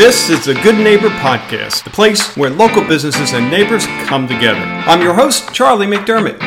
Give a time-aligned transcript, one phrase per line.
[0.00, 4.58] This is the Good Neighbor Podcast, the place where local businesses and neighbors come together.
[4.58, 6.40] I'm your host, Charlie McDermott.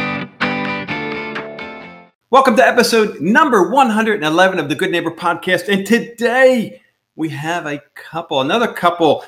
[2.31, 5.71] Welcome to episode number 111 of the Good Neighbor Podcast.
[5.71, 6.81] And today
[7.16, 9.23] we have a couple, another couple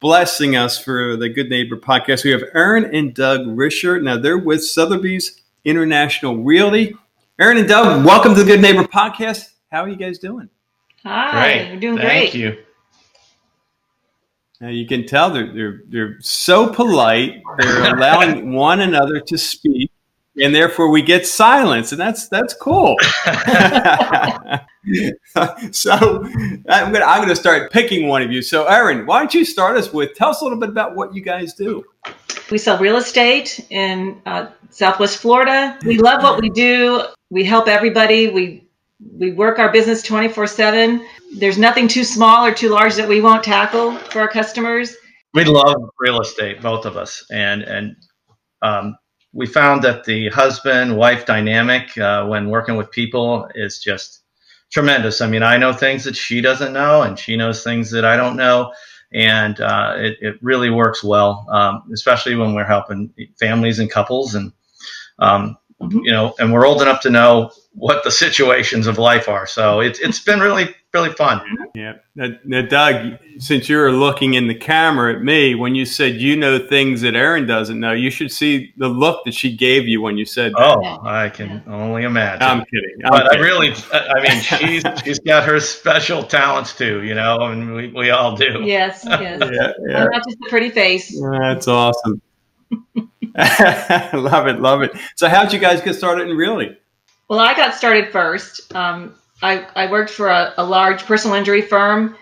[0.00, 2.24] blessing us for the Good Neighbor Podcast.
[2.24, 4.02] We have Aaron and Doug Risher.
[4.02, 6.96] Now they're with Sotheby's International Realty.
[7.38, 9.50] Aaron and Doug, welcome to the Good Neighbor Podcast.
[9.70, 10.50] How are you guys doing?
[11.04, 11.70] Hi, Great.
[11.70, 12.32] we're doing Thank great.
[12.32, 12.64] Thank you.
[14.60, 17.42] Now you can tell they're they're they're so polite.
[17.58, 19.90] They're allowing one another to speak,
[20.38, 22.96] and therefore we get silence, and that's that's cool.
[25.72, 26.24] so
[26.68, 28.42] I'm gonna I'm gonna start picking one of you.
[28.42, 31.14] So Aaron, why don't you start us with tell us a little bit about what
[31.14, 31.82] you guys do?
[32.50, 35.78] We sell real estate in uh, Southwest Florida.
[35.86, 37.06] We love what we do.
[37.30, 38.28] We help everybody.
[38.28, 38.68] We
[39.00, 41.06] we work our business 24 7.
[41.36, 44.96] There's nothing too small or too large that we won't tackle for our customers.
[45.32, 47.96] We love real estate, both of us, and and
[48.62, 48.96] um,
[49.32, 54.22] we found that the husband wife dynamic uh, when working with people is just
[54.72, 55.20] tremendous.
[55.20, 58.16] I mean, I know things that she doesn't know, and she knows things that I
[58.16, 58.72] don't know,
[59.12, 64.34] and uh, it it really works well, um, especially when we're helping families and couples,
[64.34, 64.52] and
[65.20, 66.04] um, Mhm.
[66.04, 69.46] you know, and we're old enough to know what the situations of life are.
[69.46, 71.40] So it's it's been really really fun.
[71.74, 71.94] Yeah.
[72.16, 76.36] Now, now, Doug, since you're looking in the camera at me, when you said you
[76.36, 80.02] know things that Aaron doesn't know, you should see the look that she gave you
[80.02, 80.60] when you said that.
[80.60, 82.42] Oh, I can only imagine.
[82.42, 82.96] I'm kidding.
[83.04, 87.38] I'm but I really, I mean, she's she's got her special talents too, you know,
[87.44, 88.62] and we, we all do.
[88.64, 89.40] Yes, yes.
[89.40, 90.04] yeah, yeah.
[90.04, 91.18] I'm not just a pretty face.
[91.40, 92.20] That's awesome.
[94.14, 94.92] love it, love it.
[95.16, 96.76] So, how'd you guys get started in realty?
[97.28, 98.74] Well, I got started first.
[98.74, 102.16] Um, I, I worked for a, a large personal injury firm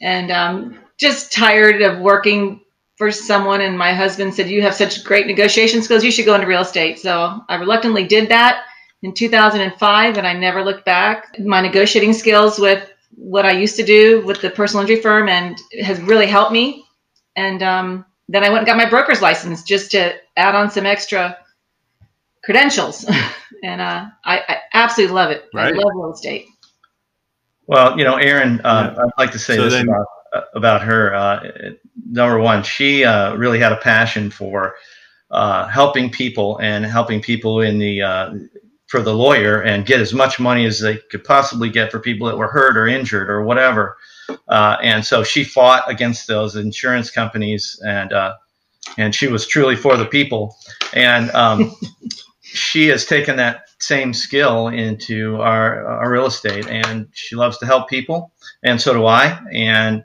[0.00, 2.60] and um, just tired of working
[2.96, 3.60] for someone.
[3.60, 6.62] And my husband said, You have such great negotiation skills, you should go into real
[6.62, 6.98] estate.
[6.98, 8.64] So I reluctantly did that
[9.02, 11.38] in 2005, and I never looked back.
[11.38, 15.58] My negotiating skills with what I used to do with the personal injury firm and
[15.82, 16.84] has really helped me.
[17.36, 20.86] And um, then I went and got my broker's license just to add on some
[20.86, 21.38] extra
[22.44, 23.04] credentials.
[23.62, 25.44] and uh, I, I absolutely love it.
[25.54, 25.74] Right.
[25.74, 26.46] I love real estate.
[27.66, 29.02] Well, you know, Erin, uh, Yeah.
[29.04, 31.14] I'd like to say So this then- about, uh, about her.
[31.14, 31.50] Uh,
[32.08, 34.74] number one, she uh, really had a passion for
[35.30, 38.34] uh, helping people and helping people in the uh,
[38.86, 42.28] for the lawyer and get as much money as they could possibly get for people
[42.28, 43.96] that were hurt or injured or whatever.
[44.48, 48.34] Uh, and so she fought against those insurance companies and uh,
[48.98, 50.56] and she was truly for the people.
[50.94, 51.74] And um,
[52.40, 57.66] she has taken that same skill into our, our real estate and she loves to
[57.66, 58.32] help people
[58.62, 59.40] and so do I.
[59.52, 60.04] And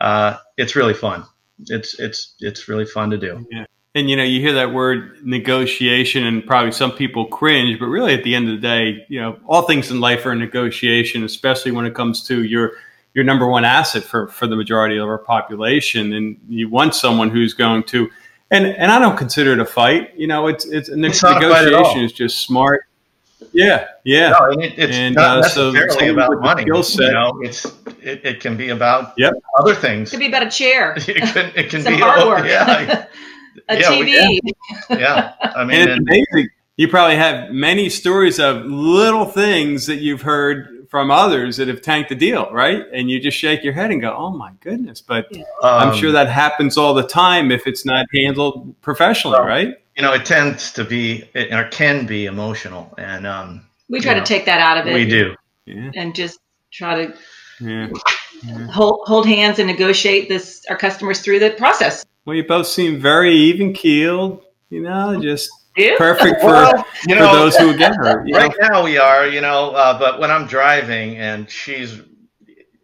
[0.00, 1.24] uh, it's really fun.
[1.66, 3.44] It's it's it's really fun to do.
[3.94, 8.14] And you know, you hear that word negotiation, and probably some people cringe, but really,
[8.14, 11.24] at the end of the day, you know, all things in life are a negotiation,
[11.24, 12.72] especially when it comes to your
[13.18, 16.12] your number one asset for for the majority of our population.
[16.12, 18.08] And you want someone who's going to,
[18.52, 20.16] and and I don't consider it a fight.
[20.16, 21.80] You know, it's it's, It's not a fight at all.
[21.82, 22.82] negotiation is just smart.
[23.52, 24.30] Yeah, yeah.
[24.30, 27.64] no, and it, it's And, not uh, necessarily someone about money set- you know it's
[28.02, 29.34] it, it can be about Yep.
[29.60, 32.46] other things It Could be about a chair, it can it can some be artwork,
[32.48, 33.06] yeah
[33.68, 34.40] a Yeah, we- TV.
[34.90, 36.50] yeah I mean and it's and- amazing.
[36.76, 41.82] You probably have many stories of little things that you've heard from others that have
[41.82, 42.84] tanked the deal, right?
[42.92, 45.26] And you just shake your head and go, "Oh my goodness!" But
[45.62, 49.76] I'm um, sure that happens all the time if it's not handled professionally, Well, right?
[49.96, 54.12] you know it tends to be it, or can be emotional and um We try
[54.14, 54.20] Yeah.
[54.20, 55.34] to take that out of it we do
[55.66, 56.38] Yeah, and just
[56.72, 57.14] try to
[57.60, 57.88] yeah.
[58.70, 62.04] hold hold hands and negotiate this our customers through the process.
[62.24, 64.42] Well, you both seem very even keeled.
[64.70, 65.67] You know, just Yeah.
[65.96, 68.24] Perfect for Well, you for know, those who get her.
[68.26, 68.40] you know?
[68.40, 71.96] right now we are, you know, uh, but when I'm driving and she's,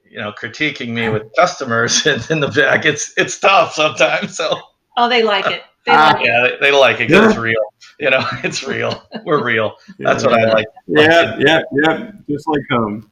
[0.08, 4.36] you know, critiquing me with customers in, in the back, it's it's tough sometimes.
[4.36, 4.58] So
[4.96, 5.62] Oh, they like it.
[5.86, 6.26] They Ah, like it.
[6.26, 7.60] yeah, they, they like it 'cause it's real.
[7.98, 9.02] You know, it's real.
[9.24, 9.76] We're real.
[9.98, 10.66] That's what I like.
[10.86, 12.10] Yeah, yeah, yeah.
[12.28, 13.10] Just like home.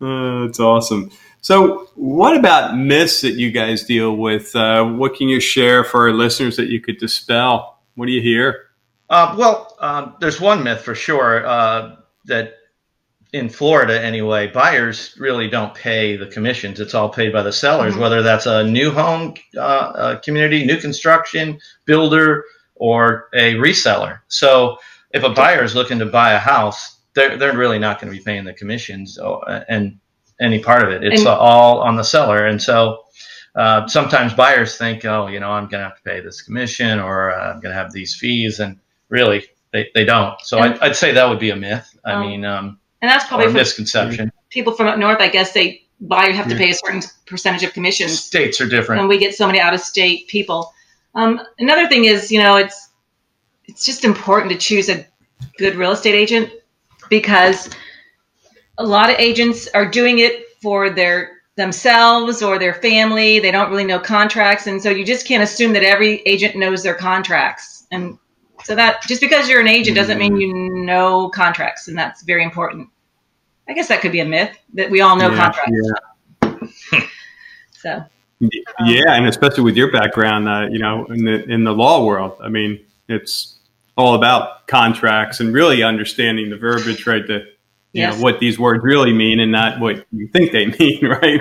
[0.00, 1.10] Uh, that's awesome.
[1.40, 4.54] So, what about myths that you guys deal with?
[4.54, 7.80] Uh, what can you share for our listeners that you could dispel?
[7.96, 8.66] What do you hear?
[9.12, 12.54] Uh, well, um, there's one myth for sure uh, that
[13.34, 16.80] in Florida, anyway, buyers really don't pay the commissions.
[16.80, 17.98] It's all paid by the sellers, Mhm.
[17.98, 22.44] whether that's a new home uh, uh, community, new construction, builder,
[22.74, 24.20] or a reseller.
[24.28, 24.78] So
[25.12, 28.18] if a buyer is looking to buy a house, they're, they're really not going to
[28.18, 29.98] be paying the commissions or, and
[30.40, 31.04] any part of it.
[31.04, 32.46] It's And- all on the seller.
[32.46, 33.04] And so
[33.54, 36.98] uh, sometimes buyers think, oh, you know, I'm going to have to pay this commission
[36.98, 38.78] or uh, I'm going to have these fees, and
[39.12, 40.40] really they, they don't.
[40.40, 41.96] So And- I'd, I'd say that would be a myth.
[42.04, 44.32] I mean, um, And that's probably a misconception.
[44.50, 45.20] people from up north.
[45.20, 48.18] I guess they buy have to pay a certain percentage of commissions.
[48.18, 49.00] States are different.
[49.00, 50.72] and we get so many out of state people.
[51.14, 52.88] Um, another thing is, you know, it's
[53.66, 55.06] it's just important to choose a
[55.58, 56.50] good real estate agent
[57.08, 57.70] because
[58.78, 63.38] a lot of agents are doing it for their themselves or their family.
[63.38, 66.82] They don't really know contracts, and so you just can't assume that every agent knows
[66.82, 67.86] their contracts.
[67.92, 68.18] And
[68.64, 72.44] so that just because you're an agent doesn't mean you know contracts, and that's very
[72.44, 72.88] important.
[73.68, 75.90] I guess that could be a myth that we all know Yeah, contracts.
[76.42, 77.00] yeah.
[77.72, 78.04] So
[78.40, 82.36] Yeah, and especially with your background, uh, you know, in the in the law world,
[82.40, 82.78] I mean,
[83.08, 83.58] it's
[83.96, 87.26] all about contracts and really understanding the verbiage, right?
[87.26, 87.46] The
[87.92, 88.16] you Yes.
[88.16, 91.40] know what these words really mean and not what you think they mean, right?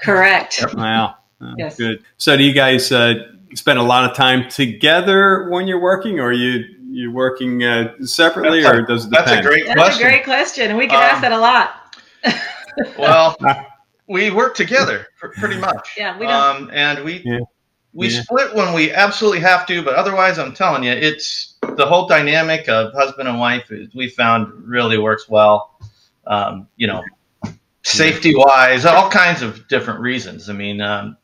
[0.00, 0.64] correct.
[0.74, 1.76] Wow, Uh, Yes.
[1.76, 2.04] good.
[2.18, 3.14] So, do you guys uh,
[3.54, 8.62] spend a lot of time together when you're working, or you you're working uh, separately,
[8.62, 9.46] That's a- or does it That's a depend?
[9.46, 10.06] great That's question.
[10.06, 11.96] a great question, we get Um, asked that a lot.
[12.98, 13.36] well,
[14.08, 15.90] we work together pr- pretty much.
[15.98, 16.32] Yeah, we don't-
[16.64, 17.40] Um, and we Yeah.
[17.92, 18.22] we Yeah.
[18.22, 22.68] split when we absolutely have to, but otherwise, I'm telling you, it's the whole dynamic
[22.68, 23.70] of husband and wife.
[23.70, 25.78] is- We found really works well.
[26.26, 27.02] Um, you know,
[27.82, 30.48] safety wise, all kinds of different reasons.
[30.50, 31.16] I mean, um,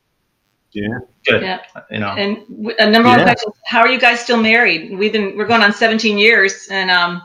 [0.72, 0.88] Yeah.
[1.26, 1.42] good.
[1.42, 1.60] Yeah.
[1.90, 3.24] You know, And w- a number one Yeah.
[3.24, 4.96] question: How are you guys still married?
[4.96, 7.22] We've been we're going on 17 years, and um,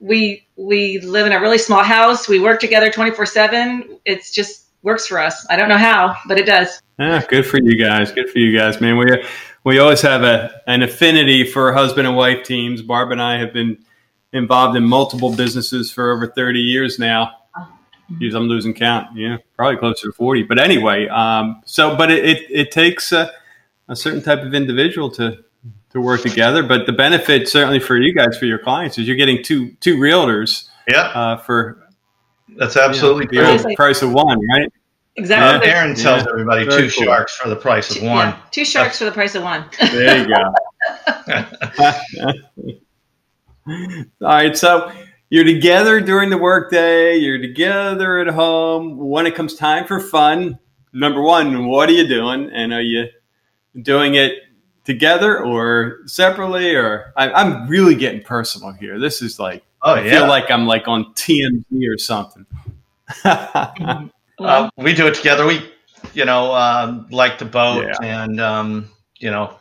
[0.00, 2.28] we we live in a really small house.
[2.28, 3.98] We work together 24 seven.
[4.04, 5.46] It's just works for us.
[5.50, 6.80] I don't know how, but it does.
[6.98, 8.12] Yeah, good for you guys.
[8.12, 8.96] Good for you guys, man.
[8.98, 9.06] We
[9.64, 12.82] we always have a an affinity for husband and wife teams.
[12.82, 13.78] Barb and I have been
[14.32, 17.32] involved in multiple businesses for over thirty years now.
[18.18, 19.14] Geez, I'm losing count.
[19.16, 20.42] Yeah, probably closer to forty.
[20.42, 23.30] But anyway, um, so but it it, it takes a,
[23.88, 25.44] a certain type of individual to
[25.90, 26.62] to work together.
[26.62, 29.96] But the benefit certainly for you guys for your clients is you're getting two two
[29.96, 31.86] realtors yeah, uh, for
[32.56, 33.68] that's absolutely you know, true.
[33.70, 34.72] the price of one, right?
[35.16, 35.68] Exactly.
[35.68, 36.30] Uh, Aaron tells Yeah.
[36.30, 37.04] everybody Very two cool.
[37.04, 38.28] sharks for the price of Two- one.
[38.28, 39.64] yeah, two sharks for the price of one.
[39.80, 40.54] There you go.
[44.22, 44.90] All right, so
[45.30, 48.96] you're together during the workday, you're together at home.
[48.98, 50.58] When it comes time for fun,
[50.92, 52.50] number one, what are you doing?
[52.52, 53.08] And are you
[53.82, 54.34] doing it
[54.84, 56.74] together or separately?
[56.74, 58.98] Or I, I'm really getting personal here.
[58.98, 62.46] This is like Oh I yeah, feel like I'm like on TMZ or something.
[64.40, 65.44] Uh, we do it together.
[65.44, 65.68] We,
[66.14, 68.22] you know, um, like to boat Yeah.
[68.22, 68.88] and, um,
[69.18, 69.56] you know,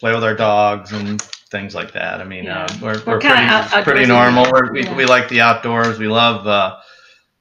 [0.00, 2.20] play with our dogs and things like that.
[2.20, 2.64] I mean, Yeah.
[2.64, 4.50] uh, we're, We're we're, pretty, out- pretty normal.
[4.50, 4.96] We're, we, Yeah.
[4.96, 5.98] we like the outdoors.
[5.98, 6.78] We love uh,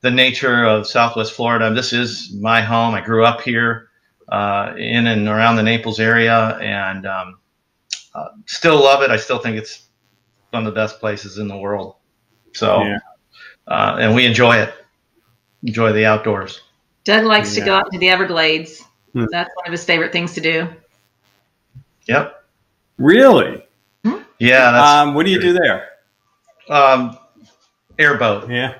[0.01, 1.71] the nature of Southwest Florida.
[1.73, 2.95] This is my home.
[2.95, 3.89] I grew up here
[4.29, 7.39] uh, in and around the Naples area and um,
[8.15, 9.11] uh, still love it.
[9.11, 9.83] I still think it's
[10.51, 11.95] one of the best places in the world.
[12.53, 12.97] So, Yeah.
[13.67, 14.73] uh, and we enjoy it.
[15.63, 16.61] Enjoy the outdoors.
[17.03, 18.81] Doug likes to go out to the Everglades.
[19.13, 19.25] Hmm.
[19.31, 20.67] That's one of his favorite things to do.
[22.07, 22.43] Yep.
[22.97, 23.63] really?
[24.39, 24.71] Yeah.
[24.71, 25.89] That's, Um, what do you do there?
[26.69, 27.17] um,
[27.97, 28.49] airboat.
[28.49, 28.75] Yeah.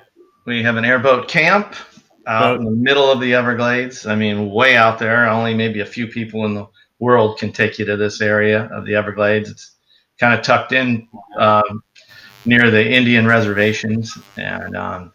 [0.46, 1.74] We have an airboat camp
[2.26, 2.58] out Boat.
[2.60, 4.06] in the middle of the Everglades.
[4.06, 5.26] I mean, way out there.
[5.28, 6.66] Only maybe a few people in the
[6.98, 9.50] world can take you to this area of the Everglades.
[9.50, 9.72] It's
[10.18, 11.82] kind of tucked in um,
[12.44, 15.12] near the Indian reservations, and um,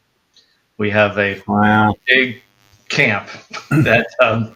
[0.78, 1.96] we have a Wow.
[2.08, 2.42] big
[2.90, 3.28] camp
[3.70, 4.56] that um,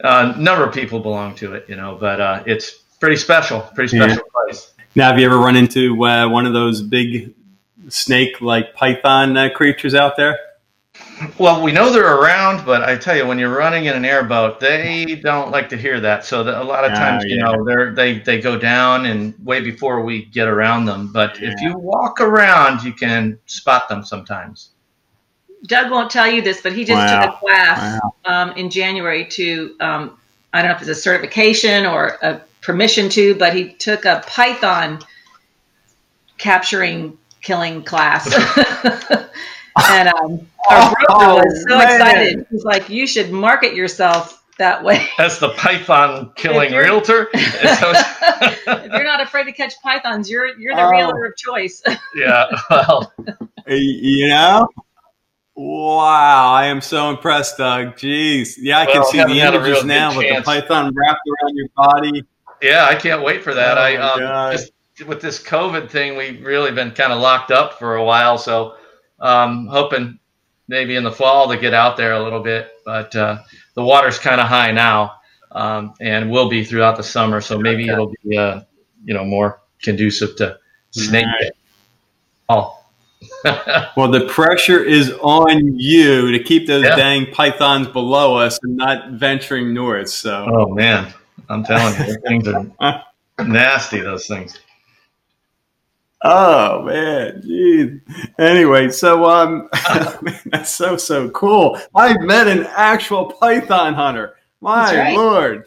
[0.00, 1.66] a number of people belong to it.
[1.68, 2.70] You know, but uh, it's
[3.00, 3.60] pretty special.
[3.74, 4.06] Pretty Yeah.
[4.08, 4.70] special place.
[4.96, 7.34] Now, have you ever run into uh, one of those big
[7.88, 10.38] snake-like python uh, creatures out there?
[11.38, 14.60] Well, we know they're around, but I tell you, when you're running in an airboat,
[14.60, 16.24] they don't like to hear that.
[16.24, 17.44] So that a lot of Ah, times, you yeah.
[17.44, 21.12] know, they're they they go down and way before we get around them.
[21.12, 24.70] But if you walk around, you can spot them sometimes.
[25.66, 27.20] Doug won't tell you this, but he just Wow.
[27.22, 28.14] took a class Wow.
[28.26, 30.18] um, in January to, um,
[30.52, 34.22] I don't know if it's a certification or a permission to, but he took a
[34.26, 35.00] Python
[36.38, 38.26] capturing, killing class.
[39.90, 41.90] and um, our broker was so Oh, man.
[42.00, 42.46] excited.
[42.50, 45.06] He's like, you should market yourself that way.
[45.18, 47.28] That's the python killing If realtor.
[47.34, 50.90] If you're not afraid to catch pythons, you're you're the Oh.
[50.90, 51.82] realtor of choice.
[52.14, 52.46] yeah.
[52.70, 53.12] Well,
[53.66, 54.68] You know?
[55.56, 57.96] Wow, I am so impressed, Doug.
[57.96, 58.54] Jeez.
[58.58, 62.24] Yeah, I can see the images now good with the python wrapped around your body.
[62.64, 63.76] Yeah, I can't wait for that.
[63.76, 64.72] Oh, I um, just
[65.06, 68.38] with this COVID thing, we've really been kind of locked up for a while.
[68.38, 68.76] So,
[69.20, 70.18] um, hoping
[70.68, 72.70] maybe in the fall to get out there a little bit.
[72.84, 73.42] But uh,
[73.74, 75.12] the water's kind of high now,
[75.52, 77.40] um, and will be throughout the summer.
[77.40, 77.92] So maybe Okay.
[77.92, 78.60] it'll be, uh,
[79.04, 80.58] you know, more conducive to
[80.90, 81.26] snake.
[81.26, 81.50] Right.
[82.48, 82.78] Oh,
[83.96, 86.96] Well, the pressure is on you to keep those Yeah.
[86.96, 90.08] dang pythons below us and not venturing north.
[90.10, 91.12] So, oh man,
[91.48, 93.04] I'm telling you, things are
[93.44, 94.00] nasty.
[94.00, 94.58] Those things.
[96.22, 98.00] oh man, geez.
[98.38, 99.68] Anyway, so um,
[100.22, 101.78] man, that's so so cool.
[101.94, 104.36] I met an actual python hunter.
[104.60, 105.16] My right.
[105.16, 105.66] lord.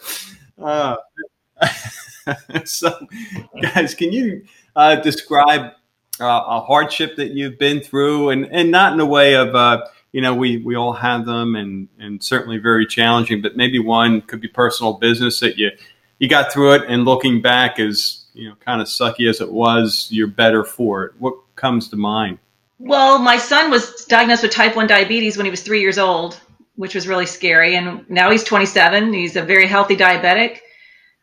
[0.62, 0.96] Uh,
[2.66, 2.98] so,
[3.62, 4.44] guys, can you
[4.76, 5.74] uh, describe
[6.20, 9.86] uh, a hardship that you've been through, and and not in a way of uh,
[10.12, 14.22] you know we we all have them, and and certainly very challenging, but maybe one
[14.22, 15.72] could be personal business that you
[16.20, 19.52] you got through it, and looking back as you know kind of sucky as it
[19.52, 21.14] was, you're better for it.
[21.20, 22.40] What comes to mind?
[22.80, 26.40] Well, my son was diagnosed with type 1 diabetes when he was three years old,
[26.76, 27.76] which was really scary.
[27.76, 29.14] And now he's 27.
[29.14, 30.60] He's a very healthy diabetic.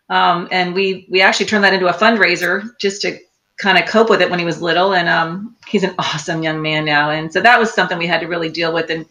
[0.09, 3.19] Um, and we, we actually turned that into a fundraiser just to
[3.56, 4.94] kind of cope with it when he was little.
[4.94, 7.11] And um, he's an awesome young man now.
[7.11, 9.06] And so that was something we had to really deal with and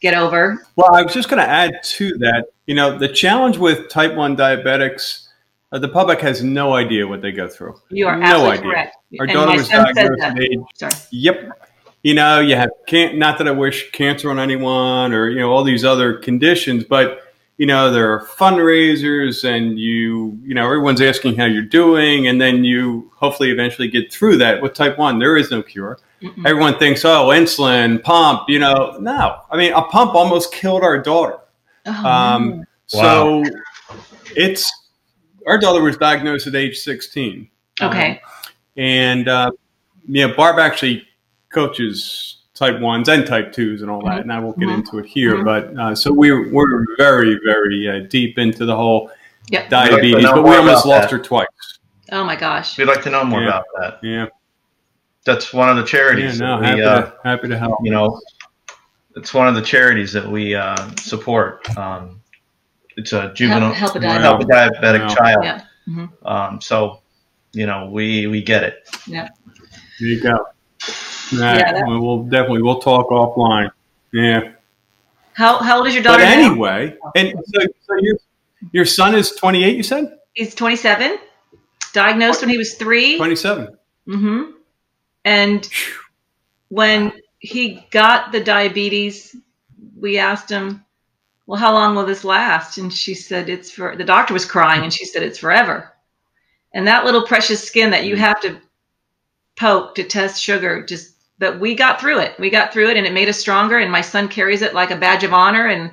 [0.00, 0.64] get over.
[0.76, 2.46] Well, I was just going to add to that.
[2.66, 5.28] You know, the challenge with type one diabetics,
[5.72, 7.80] uh, the public has no idea what they go through.
[7.90, 8.70] You are no absolutely idea.
[8.70, 8.96] correct.
[9.20, 10.92] Our and daughter was diagnosed at age Sorry.
[11.12, 11.62] Yep.
[12.02, 15.50] You know, you have can't not that I wish cancer on anyone or you know
[15.50, 17.20] all these other conditions, but
[17.58, 22.40] you know there are fundraisers and you you know everyone's asking how you're doing, and
[22.40, 24.60] then you hopefully eventually get through that.
[24.62, 25.98] With type one, there is no cure.
[26.22, 26.46] Mm-mm.
[26.46, 28.48] Everyone thinks, oh, insulin, pump.
[28.48, 29.40] You know, no.
[29.50, 31.38] I mean, a pump almost killed our daughter.
[31.86, 32.64] Oh, Um, no.
[32.86, 33.44] So
[34.34, 34.70] it's
[35.46, 37.48] our daughter was diagnosed at age 16.
[37.82, 38.20] okay.
[38.76, 39.50] And uh,
[40.06, 41.06] yeah, Barb actually
[41.50, 44.74] coaches type ones and type twos and all that, and I won't get Mhm.
[44.78, 45.36] into it here.
[45.36, 45.44] Mhm.
[45.44, 49.10] But uh, so we're we're very very uh, deep into the whole
[49.50, 49.68] Yep.
[49.68, 51.10] diabetes, know but we almost lost that.
[51.12, 51.46] her twice.
[52.10, 52.76] Oh my gosh.
[52.78, 53.48] We'd like to know more Yeah.
[53.48, 53.98] about that.
[54.02, 54.26] Yeah,
[55.24, 56.40] That's one of the yeah, charities.
[56.40, 57.78] no, that happy, we, uh, to, happy to help.
[57.84, 58.20] you know,
[59.16, 61.68] it's one of the charities that we uh, support.
[61.78, 62.20] Um,
[62.96, 64.20] it's a juvenile Help, help a diabetic.
[64.20, 65.14] help a diabetic Wow.
[65.14, 65.44] child.
[65.44, 65.60] Yeah.
[65.88, 66.08] Mhm.
[66.24, 67.02] Um, so,
[67.52, 68.88] you know, we we get it.
[69.06, 69.28] Yeah.
[70.00, 70.46] There you go.
[71.32, 73.70] Right, Yeah, that- well, definitely we'll talk offline.
[74.12, 74.52] Yeah,
[75.32, 76.50] How, how old is your but daughter now?
[76.50, 78.16] anyway, and so, so your
[78.72, 79.76] your son is 28.
[79.76, 81.18] You said He's 27,
[81.92, 83.16] diagnosed when he was three.
[83.16, 83.76] 27.
[84.08, 84.50] Mm-hmm.
[85.24, 85.68] And
[86.68, 89.34] when he got the diabetes,
[89.98, 90.84] we asked him,
[91.46, 94.84] "Well, how long will this last?" And she said, "It's for." The doctor was crying,
[94.84, 95.92] and she said, "It's forever."
[96.72, 98.58] And that little precious skin that you have to
[99.56, 101.14] poke to test sugar, just.
[101.38, 102.38] But we got through it.
[102.38, 103.78] We got through it, and it made us stronger.
[103.78, 105.66] And my son carries it like a badge of honor.
[105.66, 105.90] And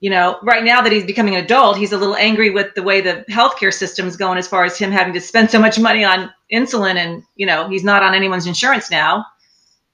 [0.00, 2.82] you know, right now that he's becoming an adult, he's a little angry with the
[2.82, 6.04] way the healthcare system's going as far as him having to spend so much money
[6.04, 9.24] on insulin and, you know, he's not on anyone's insurance now.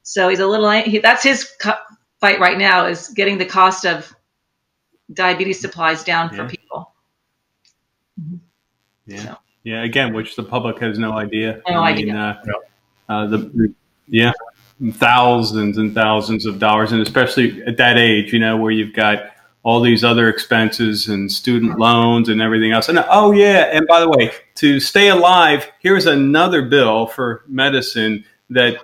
[0.03, 1.79] So he's a little, he, that's his co-
[2.21, 4.13] fight right now is getting the cost of
[5.13, 6.49] diabetes supplies down for Yeah.
[6.49, 6.93] people.
[9.07, 9.23] Yeah.
[9.23, 9.37] So.
[9.63, 9.85] Yeah.
[9.85, 11.63] Again, which the public has no idea.
[11.69, 12.07] No I idea.
[12.07, 12.43] Mean, uh,
[13.09, 13.75] uh, the, the
[14.09, 14.33] yeah,
[14.93, 19.31] thousands and thousands of dollars, and especially at that age, you know, where you've got
[19.63, 22.89] all these other expenses and student loans and everything else.
[22.89, 28.25] And oh yeah, and by the way, to stay alive, here's another bill for medicine
[28.49, 28.77] that,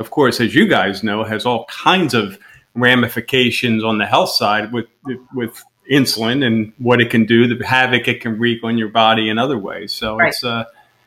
[0.00, 2.36] of course, as you guys know, has all kinds of
[2.74, 4.86] ramifications on the health side with
[5.34, 9.28] with insulin and what it can do, the havoc it can wreak on your body
[9.28, 9.92] in other ways.
[9.92, 10.28] So Right.
[10.28, 10.64] it's uh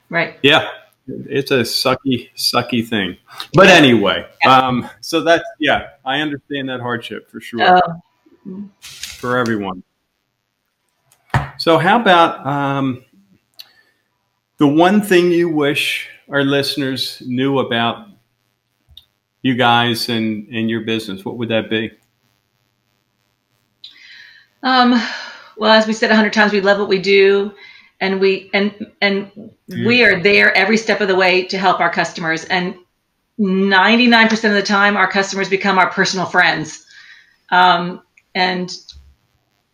[0.09, 0.37] Right.
[0.41, 0.69] yeah,
[1.07, 3.17] it's a sucky, sucky thing.
[3.53, 3.75] But Yeah.
[3.75, 7.81] anyway, um, so that's yeah, I understand that hardship for sure Uh,
[8.81, 9.83] for everyone.
[11.57, 13.03] So, how about um,
[14.57, 18.07] the one thing you wish our listeners knew about
[19.41, 21.23] you guys and, and your business?
[21.23, 21.91] What would that be?
[24.63, 25.01] Um,
[25.57, 27.53] well, as we said a hundred times, we love what we do,
[27.99, 29.31] and we and and
[29.67, 32.45] we are there every step of the way to help our customers.
[32.45, 32.75] And
[33.37, 36.85] ninety nine percent of the time, our customers become our personal friends.
[37.49, 38.01] Um,
[38.35, 38.71] and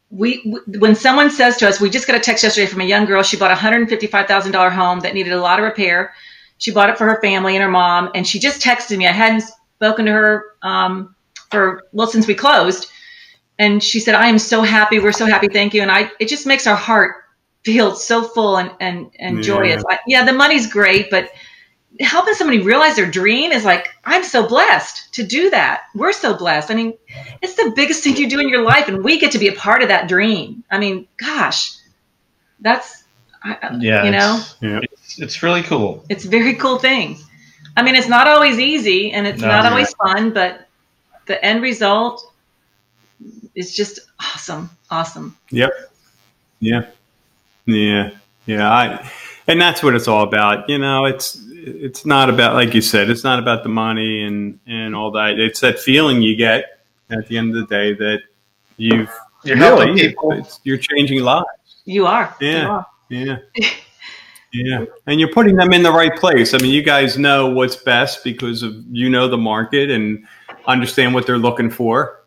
[0.10, 3.06] we, when someone says to us, we just got a text yesterday from a young
[3.06, 3.24] girl.
[3.24, 6.14] She bought a hundred fifty five thousand dollar home that needed a lot of repair.
[6.60, 9.08] She bought it for her family and her mom, and she just texted me.
[9.08, 9.44] I hadn't
[9.76, 11.16] spoken to her um,
[11.50, 12.88] for well since we closed
[13.60, 15.00] and she said, "I am so happy.
[15.00, 15.48] We're so happy.
[15.48, 17.23] Thank you." And I, it just makes our heart
[17.64, 19.42] feel so full and and and Yeah.
[19.44, 19.84] joyous.
[19.90, 21.32] I, yeah, the money's great, but
[22.00, 25.84] helping somebody realize their dream is like i'm so blessed to do that.
[25.94, 26.72] We're so blessed.
[26.72, 26.94] I mean
[27.42, 29.54] it's the biggest thing you do in your life and we get to be a
[29.54, 30.64] part of that dream.
[30.72, 31.78] I mean gosh
[32.60, 33.04] that's
[33.80, 34.38] yeah you know?
[34.40, 34.80] It's, yeah.
[34.82, 36.04] it's, it's really cool.
[36.10, 37.18] It's a very cool thing.
[37.78, 39.70] I mean it's not always easy and it's no, not yeah.
[39.70, 40.68] always fun but
[41.28, 42.26] the end result
[43.54, 44.72] is just awesome.
[44.90, 45.38] Awesome.
[45.52, 45.72] Yep.
[46.60, 46.86] Yeah
[47.66, 48.12] yeah
[48.46, 49.12] yeah i
[49.48, 53.10] and that's what it's all about you know it's it's not about like you said
[53.10, 57.28] it's not about the money and and all that it's that feeling you get at
[57.28, 58.20] the end of the day that
[58.78, 59.10] you've
[59.44, 60.48] you're really people.
[60.64, 61.46] you're changing lives.
[61.86, 62.34] You are.
[62.40, 62.88] Yeah you are.
[63.10, 63.38] yeah.
[64.56, 66.54] Yeah and you're putting them in the right place.
[66.54, 70.26] I mean you guys know what's best because of you know the market and
[70.68, 72.23] understand what they're looking for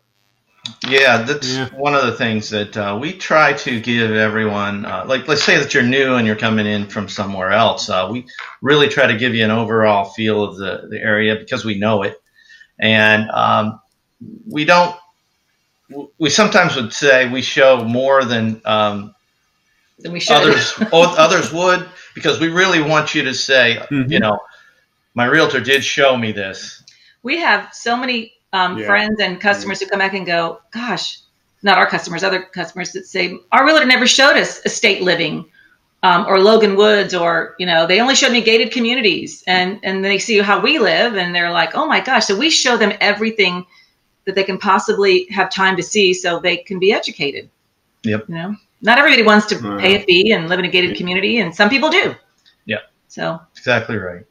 [0.87, 1.69] yeah, that's yeah.
[1.69, 4.85] one of the things that uh, we try to give everyone.
[4.85, 7.89] Uh, like, let's say that you're new and you're coming in from somewhere else.
[7.89, 8.25] Uh, we
[8.61, 12.03] really try to give you an overall feel of the, the area because we know
[12.03, 12.21] it.
[12.79, 13.79] And um,
[14.47, 14.95] we don't,
[16.17, 19.15] we sometimes would say we show more than, um,
[19.99, 20.37] than we should.
[20.37, 24.11] Others, others would because we really want you to say, mm-hmm.
[24.11, 24.39] you know,
[25.13, 26.83] my realtor did show me this.
[27.23, 28.85] We have so many um, yeah.
[28.85, 31.19] friends and customers who come back and go, gosh,
[31.63, 35.45] not our customers, other customers that say, our realtor never showed us estate living
[36.03, 39.43] um, or Logan Woods, or, you know, they only showed me gated communities.
[39.47, 42.25] And, and they see how we live and they're like, oh my gosh.
[42.25, 43.65] So we show them everything
[44.25, 47.49] that they can possibly have time to see so they can be educated.
[48.03, 48.25] Yep.
[48.29, 51.39] You know, not everybody wants to pay a fee and live in a gated community,
[51.39, 52.15] and some people do.
[52.65, 52.79] Yeah.
[53.07, 54.25] So exactly right.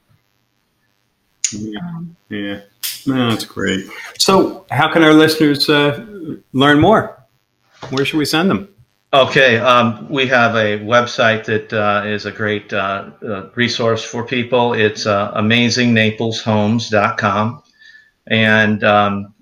[1.52, 1.80] Yeah.
[1.80, 2.60] Um, yeah.
[3.06, 3.86] No, that's great.
[4.18, 6.04] So, how can our listeners uh,
[6.52, 7.22] learn more?
[7.90, 8.68] Where should we send them?
[9.12, 14.26] Okay, um, we have a website that uh, is a great uh, uh resource for
[14.26, 14.72] people.
[14.74, 17.62] It's uh, amazingnaples.homes.com.
[18.28, 19.32] And um,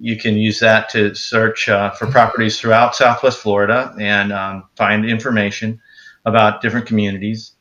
[0.00, 5.08] you can use that to search uh, for properties throughout Southwest Florida and um, find
[5.08, 5.80] information
[6.24, 7.52] about different communities.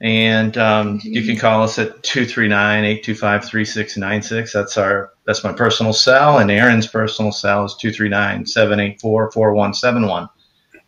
[0.00, 4.52] And um, you can call us at 239-825-3696.
[4.52, 10.28] That's our that's my personal cell, and Aaron's personal cell is 239-784-4171.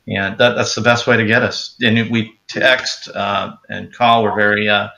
[0.09, 1.76] And that, that's the best way to get us.
[1.83, 4.22] And we text uh, and call.
[4.22, 4.88] We're very uh,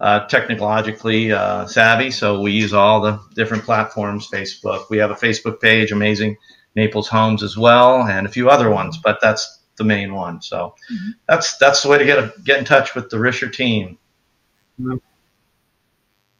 [0.00, 4.28] uh, technologically uh, savvy, so we use all the different platforms.
[4.28, 4.90] Facebook.
[4.90, 6.36] We have a Facebook page, Amazing
[6.74, 8.98] Naples Homes, as well, and a few other ones.
[8.98, 10.40] But that's the main one.
[10.40, 11.10] So mm-hmm.
[11.26, 13.98] that's that's the way to get a, get in touch with the Risher team.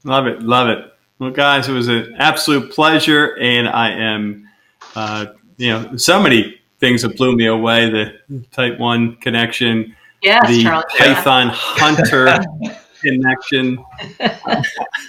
[0.05, 0.93] Love it, love it.
[1.19, 4.49] Well, guys, it was an absolute pleasure, and I am,
[4.95, 5.27] uh,
[5.57, 7.91] you know, so many things that blew me away.
[7.91, 11.55] The Type One connection, yes, the Charlie, Python yeah.
[11.55, 12.77] Hunter.
[13.01, 13.85] connection.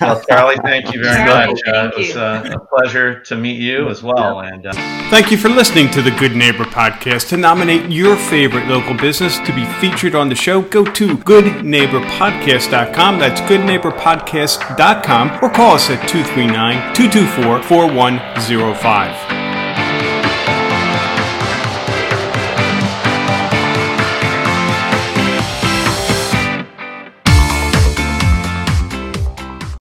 [0.02, 1.62] well, Charlie, thank you very Charlie, much.
[1.68, 4.42] Uh, it was uh, a pleasure to meet you as well.
[4.42, 4.74] And uh,
[5.10, 7.30] thank you for listening to the Good Neighbor podcast.
[7.30, 13.20] To nominate your favorite local business to be featured on the show, go to goodneighborpodcast.com.
[13.20, 19.41] That's goodneighborpodcast.com or call us at 239 224 4105.